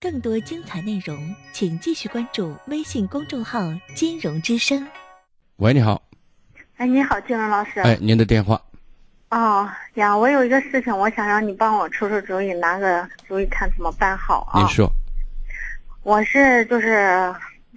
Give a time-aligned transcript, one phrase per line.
[0.00, 3.60] 更多精彩内容，请继续关注微信公众号
[3.94, 4.86] “金融之声”。
[5.56, 6.00] 喂，你好。
[6.76, 7.80] 哎，你好，金融老师。
[7.80, 8.60] 哎，您的电话。
[9.30, 14.60] 哦呀，我有一个事情，我想让你帮我出出主意，拿个主意，看怎么办好啊？
[14.60, 14.88] 您说。
[16.02, 17.34] 我是就是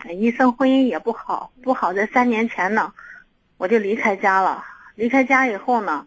[0.10, 2.94] 一生婚姻也不好，不好在三年前呢，
[3.58, 4.64] 我就离开家了。
[4.96, 6.06] 离开家以后呢，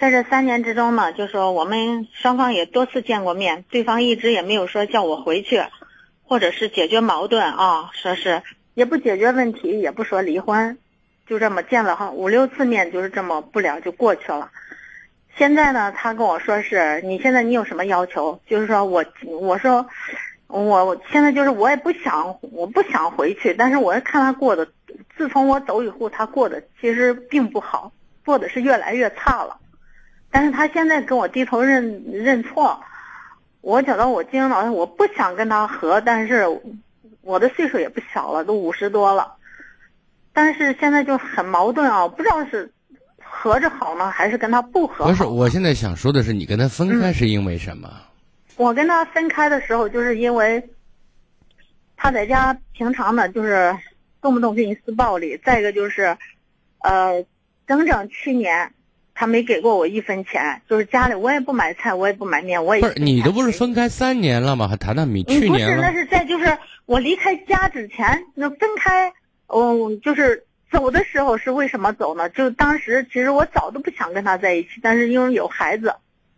[0.00, 5.60] 在这三年之中呢，就说我们双方也多次见过面，对方一直也没有说叫我回去，
[6.22, 8.42] 或者是解决矛盾啊，说是
[8.74, 10.78] 也不解决问题，也不说离婚，
[11.26, 14.52] 就这么见了哈五六次面，就是这么不了就过去了。
[15.36, 18.40] 现在呢，他跟我说是你现在你有什么要求？
[18.46, 19.84] 就是说我我说。
[20.50, 24.66] 我现在就是我也不想，我不想回去，但是我看他过的，
[25.14, 27.92] 自从我走以后，他过的其实并不好，
[28.24, 29.58] 过的是越来越差了。
[30.30, 32.80] 但是他现在跟我低头认认错，
[33.60, 36.44] 我觉得我金融老师我不想跟他和，但是
[37.22, 39.34] 我的岁数也不小了，都五十多了，
[40.32, 42.70] 但是现在就很矛盾啊，不知道是
[43.18, 45.06] 合着好呢，还是跟他不合。
[45.06, 47.90] 不是，我现在想说的是，你跟他分开是因为什么？
[48.56, 50.70] 我跟他分开的时候，就是因为
[51.96, 53.74] 他在家平常呢，就是
[54.20, 55.40] 动不动给你施暴力。
[55.44, 56.16] 再一个就是，
[56.80, 57.24] 呃，
[57.66, 58.72] 整整去年
[59.18, 64.68] 他没给过我一分钱，就是家里我也不买菜，我也不买面，我也不是你这不是分开三年了吗？
[64.68, 69.12] 还谈谈你去年不是，那是在就是我离开家之前，那分开，
[69.48, 72.28] 嗯，就是走的时候是为什么走呢？
[72.28, 75.92] 就当时其实我早都不想跟他在一起，但是因为有孩子。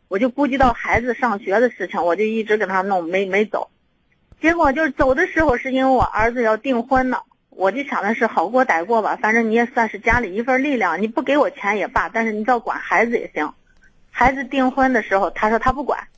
[0.09, 3.71] 我就顾及到孩子上学的事情，我就一直跟他弄，没没走。
[4.41, 7.19] 结果就是走的时候，是因为我儿子要订婚呢，
[7.51, 13.53] 我就想的是好过歹过吧，反正你也算是家里一份力量，你不给我钱也罢，但是你只要管孩子也行。
[14.11, 16.09] 孩子订婚的时候，他说他不管，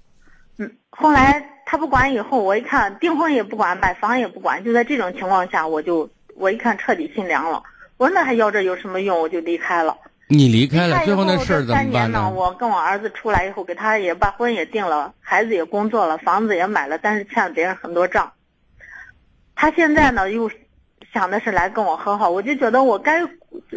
[0.58, 7.62] 嗯，后来他不管以后，我一看订婚也不管，买房也不管，就在这种情况下，我就我一看彻底心凉了，
[7.96, 9.20] 我说那还要这有什么用？
[9.20, 9.96] 我就离开了。
[10.28, 12.30] 你离开了，最后那事儿怎么办呢？
[12.30, 18.32] 我跟我儿子出来以后，给他也把婚也定了，孩子也工作了，房子也买了，但是欠了别人很多账。
[19.54, 20.50] 他现在呢，又
[21.12, 23.20] 想的是来跟我和好，我就觉得我该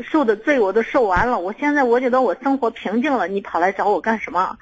[0.04, 4.58] 受的罪我都受完了，我现在我觉得我生活平静了，你跑来找我干什么？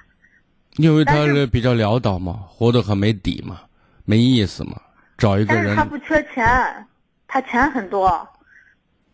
[0.78, 3.62] 因为他是比较潦倒嘛，活得很没底嘛，
[4.06, 4.74] 没意思嘛，
[5.18, 5.66] 找一个人。
[5.66, 6.46] 但是他不缺钱，
[7.28, 8.28] 他钱很多，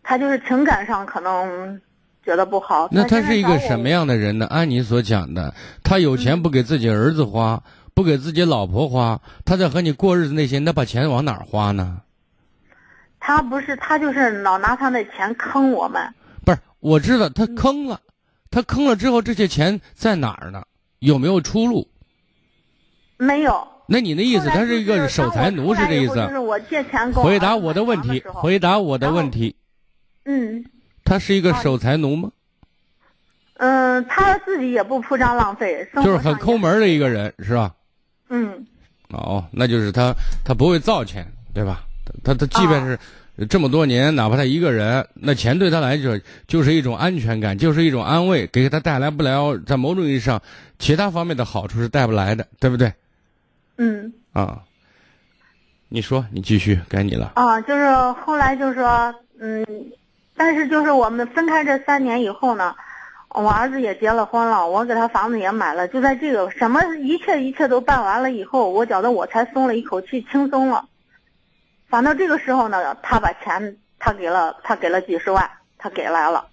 [0.02, 1.80] 他就是情感上可能。
[2.22, 4.46] 觉得不好，那他是一个什么样的人呢？
[4.48, 7.62] 按你所讲的，他有钱不给自己儿子花，
[7.94, 12.02] 不给自己老婆花，他在和你过日子那些，那把钱往哪儿花呢？
[13.20, 16.02] 他不是，他就是老拿他的钱坑我们。
[16.44, 18.00] 不是，我知道他坑了，
[18.50, 20.64] 他坑了之后，这些钱在哪儿呢？
[20.98, 21.86] 有没有出路？
[23.18, 23.68] 没有。
[23.86, 26.14] 那你的意思，他是一个守财奴，是这意思？
[26.14, 29.54] 就是我借钱回答我的问题，回答我的问题。
[30.24, 30.64] 嗯。
[31.04, 32.30] 他是一个守财奴吗？
[33.58, 37.74] 嗯，他自己也不铺张浪费，就是很抠门的一个人，是吧？
[38.28, 38.66] 嗯。
[39.08, 40.14] 哦，那就是他，
[40.44, 41.84] 他不会造钱，对吧？
[42.22, 42.98] 他他即便是
[43.46, 50.40] 这么多年，哪怕他一个人，那钱对他来说就是一种安全感，就是一种安慰，给他带来不了在某种意义上
[50.78, 52.92] 其他方面的好处是带不来的，对不对？
[53.78, 54.12] 嗯。
[54.32, 54.60] 啊，
[55.88, 57.32] 你说，你继续，该你了。
[57.34, 57.90] 啊，就是
[58.24, 59.64] 后来就说，嗯。
[60.36, 62.74] 但是就是我们分开这三年以后呢，
[63.28, 70.82] 我儿子也结了婚了，我给他房子也买了，就在这个什么一切一切都办完了以后，我觉得我才松了一口气，轻松了。
[71.90, 76.46] 反正这个时候呢，他把钱他给了，他给了几十万，他给来了，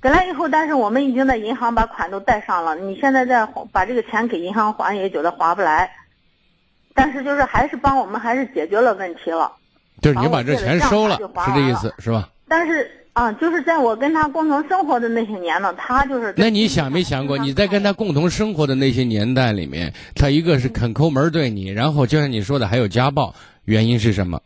[0.00, 5.90] 给来以后，但是我们已经在银行把款都贷上了，你现在再把这个钱给银行还，也觉得划不来。
[6.94, 9.50] 但是就是还是帮我们还是解决了问题了，
[10.00, 12.28] 就是你把这钱收了，是这意思是吧？
[12.46, 12.98] 但是。
[13.14, 16.32] 啊，就是在我跟他共同生活的那些年呢，他就是。
[16.34, 23.34] 那你想没想过，你在跟他共同生活的那些年代里面，他一个是肯抠门对你，然后就像你说的还有家暴，
[23.66, 24.40] 原因是什么？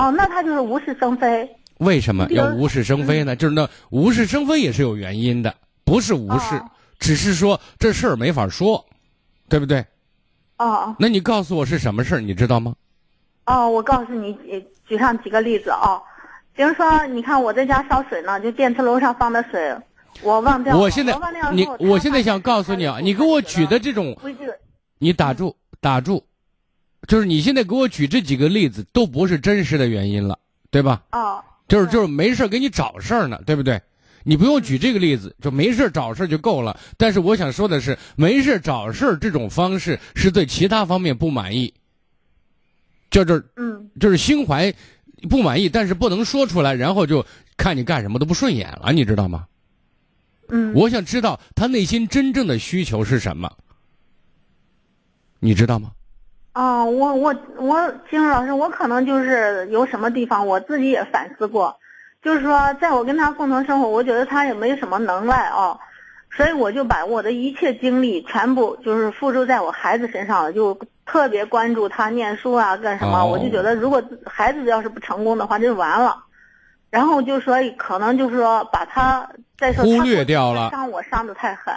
[0.00, 1.48] 哦，那他就是无事生非。
[1.78, 3.36] 为什么要无事生非呢？
[3.36, 5.54] 就是那无事生非也是有原因的，
[5.84, 6.60] 不是无事，
[6.98, 8.84] 只是说这事儿没法说，
[9.48, 9.84] 对不对？
[10.56, 10.96] 哦。
[10.98, 12.74] 那你告诉我是什么事儿，你知道吗？
[13.46, 14.36] 哦，我告诉你，
[14.86, 16.00] 举上几个例子啊。
[16.54, 19.74] 比如说，你看我在家烧水呢，就电磁炉上放的水，
[20.22, 20.80] 我忘掉了。
[20.80, 21.14] 我现在
[21.52, 24.16] 你，我现在想告诉你啊，你给我举的这种，
[24.98, 26.22] 你打住打住，
[27.08, 30.38] 就是你现在给我举这几个例子都不是真实的原因了，
[30.70, 31.02] 对吧？
[31.12, 31.42] 哦。
[31.68, 33.80] 就是就是没事给你找事儿呢，对不对？
[34.24, 36.78] 你不用举这个例子，就没事找事就够了。
[36.96, 41.72] 但是我想说的是，没事找事这种方式是对其他方面不满意，
[43.08, 44.74] 就是嗯就是心怀
[45.28, 47.24] 不满意，但是不能说出来，然后就
[47.56, 49.46] 看你干什么都不顺眼了，你知道吗？
[50.48, 53.56] 嗯，我想知道他内心真正的需求是什么，
[55.38, 55.92] 你知道吗？
[56.52, 61.76] 啊，我我我，金老师，我可能就是有什么地方我自己也反思过，
[62.22, 65.78] 就是说，在我跟他共同生活，我觉得他也没什么能耐啊，
[66.30, 70.76] 所以我就把我的一切精力全部就是付诸在我孩子身上了，就
[71.06, 73.26] 特别关注他念书啊，干什么，哦。
[73.26, 76.24] 我就觉得如果孩子要是不成功的话，就完了。
[76.90, 80.70] 然后就说可能就是说把他再说他忽略掉了。
[80.70, 81.72] 伤我伤的太狠，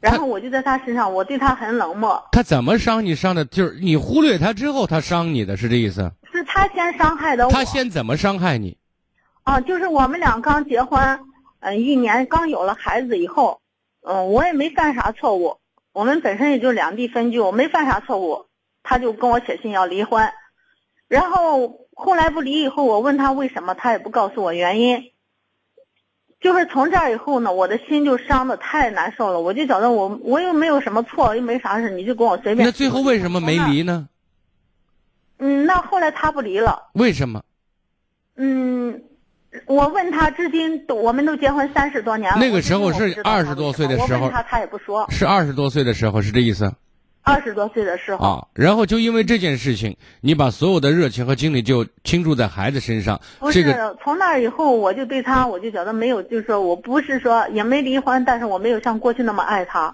[0.00, 2.22] 然后我就在他身上，我对他很冷漠。
[2.32, 3.44] 他怎么伤你伤的？
[3.46, 6.12] 就是你忽略他之后，他伤你的是这意思？
[6.32, 7.52] 是他先伤害的我。
[7.52, 8.76] 他先怎么伤害你？
[9.44, 11.00] 啊，就是我们俩刚结婚，
[11.60, 13.60] 嗯、一年刚有了孩子以后，
[14.02, 15.56] 嗯、我也没犯啥错误，
[15.92, 18.46] 我们本身也就两地分居，我没犯啥错误，
[18.82, 20.28] 他就跟我写信要离婚，
[21.08, 25.12] 然后后来不离以后，我问他为什么，他也不告诉我原因。
[26.40, 32.66] 就是从这儿以后呢，我的心就伤的太难受了，我就觉得我我又没有什么错，又没啥事，你就跟我随便。
[32.66, 33.58] 那最后为什么没？
[33.58, 34.08] 离呢？
[35.38, 36.90] 嗯，那后来他不离了。
[36.92, 37.42] 为什么？
[38.36, 39.02] 嗯，
[39.66, 42.38] 我问他，至今都我们都结婚三十多年了。
[42.38, 45.06] 那个时候是我不知道他20多岁的时候我问他他也不说。
[45.10, 46.70] 是二十多岁的时候是这意思
[47.26, 48.46] 二十多岁的时候，啊？
[48.54, 59.92] 然后就因为这件事情，你把所有的热情和精力就倾注在孩子身上，不是、这个从那以后，我就对他，我就觉得没有，就是说我不是说也没离婚，但是我没有像过去那么爱他，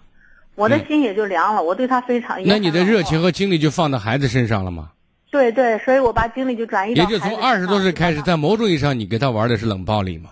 [0.56, 1.62] 我的嗯心也就凉了。
[1.62, 2.36] 我对他非常。
[2.44, 4.90] 那你的热情和精力就放到孩子身上了吗？
[5.30, 10.28] 对对，所以我把精力就转移到也就从二十多岁开始，在某种意义上，你给他玩的是冷暴力嘛？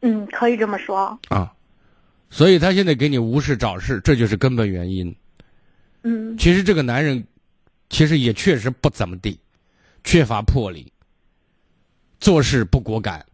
[0.00, 1.16] 嗯，可以这么说。
[1.28, 1.52] 啊，
[2.28, 5.14] 所以他现在给你无事找事，这就是根本原因。
[6.02, 7.24] 嗯其实这个男人，
[7.88, 9.38] 其实也确实不怎么地，
[10.02, 10.92] 缺乏魄力，
[12.18, 13.24] 做事不果敢。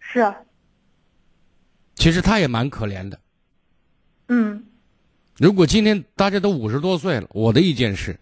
[0.00, 0.34] 是，
[1.94, 3.18] 其实他也蛮可怜的。
[4.28, 4.64] 嗯
[5.38, 8.18] 如果今天大家都五十多岁了，我的意见是，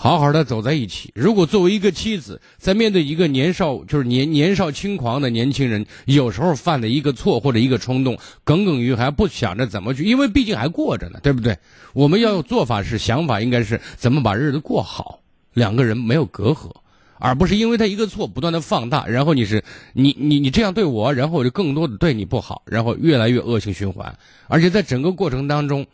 [0.00, 1.10] 好好的走在一起。
[1.12, 11.58] 如果作为一个妻子，在面对一个年少就是年年少轻狂的年轻人，有时候犯的一个错或者一个冲动，耿耿于怀，不想着怎么去，因为毕竟还过着呢，对不对？
[11.94, 15.18] 我们要有做法是想法，应该是怎么把日子过好，
[15.52, 16.70] 两个人没有隔阂。
[17.18, 24.16] 而不是因为他一个错不断的放大，然后你是你你你这样对我，然后我就更多的对你不好，然后越来越恶性循环。
[24.46, 25.84] 而且在整个过程当中，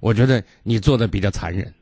[0.00, 1.72] 我觉得你做的比较残忍。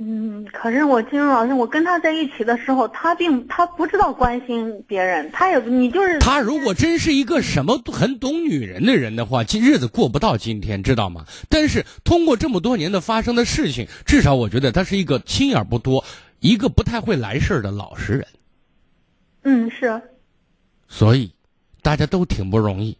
[0.00, 11.26] 嗯，可是我金融老师，我跟他在一起的时候，他并他不知道关心别人，他也你就是他如果真是一个什么很懂女人的人的话，今日子过不到今天，知道吗？
[11.48, 16.04] 但是通过这么多年的发生的事情，至少我觉得他是一个心眼不多，
[16.38, 18.26] 一个不太会来事儿的老实人。
[19.42, 20.00] 嗯是
[20.86, 21.32] 所以，
[21.82, 22.96] 大家都挺不容易。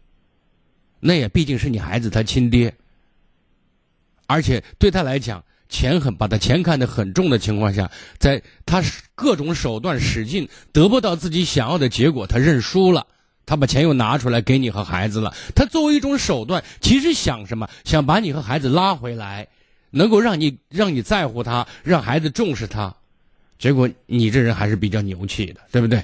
[0.99, 2.73] 那也毕竟是你孩子他亲爹，
[4.27, 8.83] 而且对他来讲，钱很把他钱看得很重的情况下，在他
[9.15, 13.07] 各种手段使劲得不到自己想要的结果，他认输了。
[13.45, 15.33] 他把钱又拿出来给你和孩子了。
[15.55, 17.67] 他作为一种手段，其实想什么？
[17.83, 19.47] 想把你和孩子拉回来，
[19.89, 22.93] 能够让你让你在乎他，让孩子重视他。
[23.57, 26.03] 结果你这人还是比较牛气的，对不对？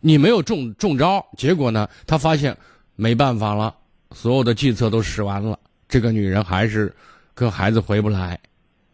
[0.00, 2.54] 你没有中中招，结果呢，他发现
[2.96, 3.74] 没办法了，
[4.12, 6.94] 所有的计策都使完了，这个女人还是
[7.34, 8.38] 跟孩子回不来。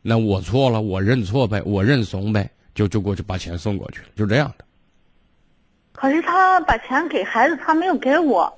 [0.02, 4.64] 那我错了，我认错呗，我认怂呗，就就过去把钱送过去了，就这样的。
[5.92, 8.50] 可是他把钱给孩子，他没有给我，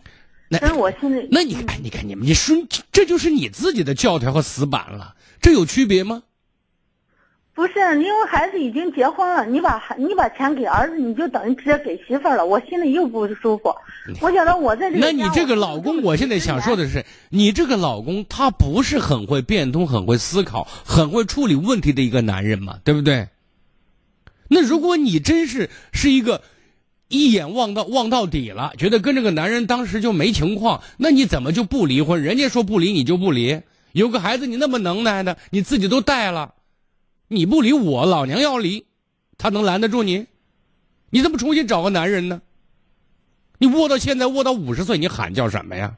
[0.49, 2.57] 那所以我现在那你看，你看你们，你说
[2.93, 6.23] 这就是你自己的教条和死板了，这有区别吗？
[7.55, 13.75] 不是因为孩子已经结婚了，你把孩你把钱给儿子，你就等于直接给媳妇儿了，我心里又不舒服。
[14.21, 23.29] 我觉得我在这个那你这个老公，我现在想说，的是，你这个老公他不是很会变通、很会思考、很会处理问题的一个男人嘛，对不对？
[24.49, 26.43] 那如果你真是是一个
[27.09, 32.23] 一眼望到望到底了，觉得跟这个男人当时就没情况，那你怎么就不离婚？
[32.23, 33.61] 人家说不离你就不离，
[33.93, 36.55] 有个孩子你那么能耐的，你自己都带了，
[37.33, 38.85] 你不离我老娘要离，
[39.39, 40.27] 他能拦得住你？
[41.11, 42.43] 你怎么重新找个男人呢？
[43.59, 45.97] 你窝到现在窝到五十岁，你喊叫什么呀？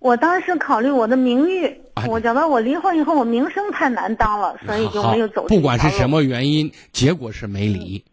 [0.00, 5.46] 我当时考虑我的名誉，啊我觉得我离婚以后我名声太难当了，所以就没有走。
[5.48, 8.04] 不管是什，么原因，结果是没离，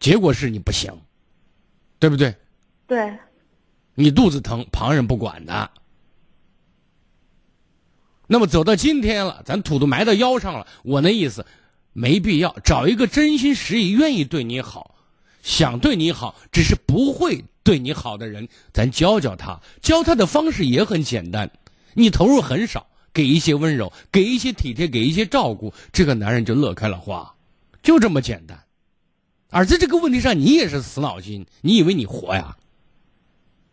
[0.00, 0.92] 结果是你不行，
[1.98, 2.34] 对不对？
[2.86, 3.14] 对，
[3.94, 5.70] 你肚子疼，旁人不管的。
[8.26, 10.66] 那么走到今天了，咱土都埋到腰上了。
[10.82, 11.44] 我那意思，
[11.92, 14.94] 没必要找一个真心实意、愿意对你好、
[15.42, 19.60] 想对你好，只是不会对你好的人，咱教教他。
[19.82, 21.50] 教他的方式也很简单，
[21.92, 27.34] 你投入很少，给一些温柔，给一些体贴，给一些照顾，这个男人就乐开了花，
[27.82, 28.58] 就这么简单。
[29.50, 32.56] 而在这个问题上，你也是死脑筋，你以为你活呀？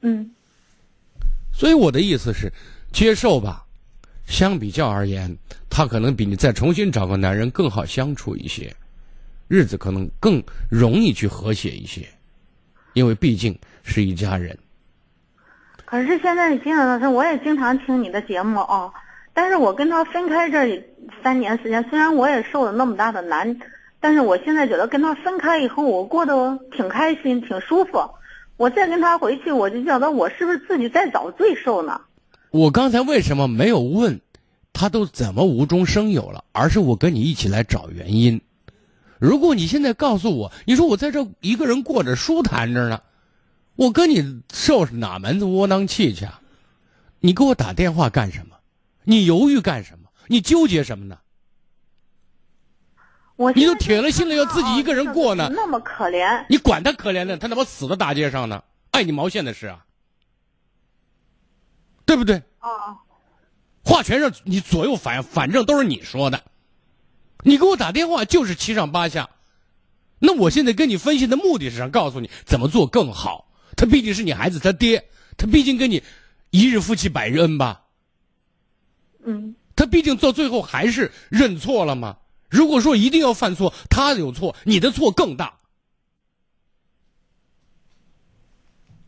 [0.01, 0.31] 嗯。
[1.53, 2.51] 所以我的意思是，
[2.91, 3.65] 接受吧。
[4.31, 5.37] 相比较而言，
[5.69, 8.73] 他可能比你再重新找个男人更好相处一些，
[9.49, 12.07] 日子可能更容易去和谐一些，
[12.93, 14.57] 因为毕竟是一家人。
[15.83, 18.89] 可是现在金老师，我也经常听你的节目啊，
[19.33, 20.81] 但是我跟他分开这
[21.21, 23.59] 三年时间，虽然我也受了那么大的难，
[23.99, 27.99] 但是我现在觉得跟他分开以后，我过得挺开心，挺舒服。
[28.55, 31.99] 我再跟他回去，我就觉得我是不是自己在找罪受呢？
[32.51, 34.21] 我刚才为什么没有问，
[34.73, 36.43] 他都怎么无中生有了？
[36.51, 38.39] 而是我跟你一起来找原因。
[39.19, 43.01] 如果你现在告诉我，你说我在这一个人过着舒坦着呢，
[43.75, 46.25] 我跟你受哪门子窝囊气去？
[46.25, 46.41] 啊？
[47.21, 48.55] 你给我打电话干什么？
[49.03, 50.09] 你犹豫干什么？
[50.27, 51.17] 你纠结什么呢？
[53.37, 57.37] 我你都铁了心了要自己一个人过呢，那么可怜，你管他可怜呢？
[57.37, 59.85] 他他妈死在大街上呢，碍你毛线的事啊！
[62.11, 62.43] 对不对？
[62.59, 62.99] 啊，
[63.85, 66.43] 话全是你左右反，反正都是你说的。
[67.45, 69.29] 你给我打电话就是七上八下，
[70.19, 73.47] 那我现在跟你分析的目的是想告诉你怎么做更好。
[73.77, 75.05] 他毕竟是你孩子他爹，
[75.37, 76.03] 他毕竟跟你
[76.49, 77.83] 一日夫妻百日恩吧。
[79.23, 79.55] 嗯。
[79.73, 82.17] 他毕竟到最后还是认错了嘛？
[82.49, 85.53] 如果说一定要犯错，他有错，你的错更大。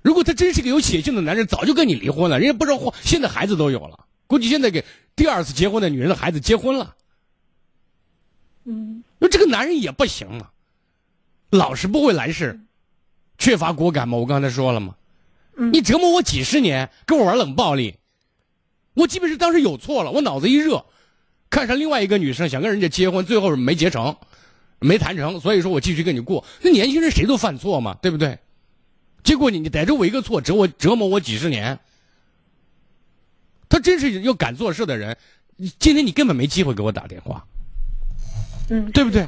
[0.04, 2.38] 如果他真是个有血性的男人，早就跟你离婚了。
[2.40, 4.84] 人家不知道，现在孩子都有了，估计现在给
[5.16, 6.96] 第二次结婚的女人的孩子结婚了。
[8.66, 10.52] 嗯，那这个男人也不行啊，
[11.50, 12.60] 老是不会来事，
[13.38, 14.18] 缺乏果敢嘛？
[14.18, 14.96] 我刚才说了吗？
[15.56, 17.96] 你折磨我几十年，跟我玩冷暴力，
[18.96, 20.86] 我即便是当时有错了，我脑子一热，
[21.50, 24.18] 看上另外一个女生，想跟人家结婚，最后没结成，
[24.80, 26.44] 没谈成，所以说我继续跟你过。
[26.62, 28.40] 那年轻人谁都犯错嘛，对不对？
[29.24, 31.80] 结果你你逮着我一个错，折我折磨我几十年。
[33.70, 35.18] 他真是要敢做事的人，
[35.80, 37.44] 今天你根本没机会给我打电话，
[38.70, 39.28] 嗯，对不对？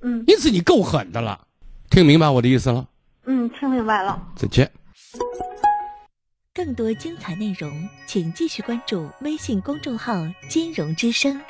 [0.00, 1.46] 嗯，因此你够狠的了，
[1.90, 2.88] 听明白我的意思了？
[3.26, 4.32] 嗯，听明白了。
[4.34, 4.70] 再见。
[6.54, 10.14] 更多精彩内容，请继续关注微信公众号
[10.48, 11.40] “金融之声”。